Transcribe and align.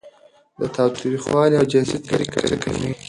د 0.59 0.61
تاوتریخوالي 0.75 1.55
او 1.59 1.65
جنسي 1.71 1.97
تیري 2.05 2.25
کچه 2.33 2.55
کمېږي. 2.63 2.93